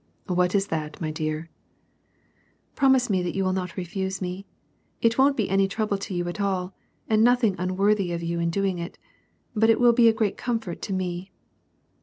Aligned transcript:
"What 0.25 0.55
is 0.55 0.69
that, 0.69 0.99
my 0.99 1.11
dear?" 1.11 1.51
"Promise 2.75 3.07
me 3.11 3.21
that 3.21 3.35
you 3.35 3.43
will 3.43 3.53
not 3.53 3.77
refuse 3.77 4.19
me. 4.19 4.47
It 4.99 5.19
won't 5.19 5.37
be 5.37 5.47
any 5.47 5.67
trouble 5.67 5.99
to 5.99 6.13
you 6.15 6.27
at 6.27 6.41
all, 6.41 6.73
and 7.07 7.23
nothing 7.23 7.55
unworthy 7.59 8.11
of 8.11 8.23
you 8.23 8.39
in 8.39 8.49
doing 8.49 8.79
it; 8.79 8.97
but 9.55 9.69
it 9.69 9.79
will 9.79 9.93
be 9.93 10.07
a 10.09 10.13
great 10.13 10.37
comfort 10.37 10.81
to 10.81 10.93
me. 10.93 11.29